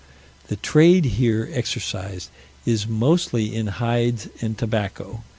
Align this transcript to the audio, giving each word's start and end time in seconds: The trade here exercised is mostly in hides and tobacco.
The 0.47 0.55
trade 0.55 1.05
here 1.05 1.47
exercised 1.53 2.29
is 2.65 2.87
mostly 2.87 3.55
in 3.55 3.67
hides 3.67 4.29
and 4.41 4.57
tobacco. 4.57 5.23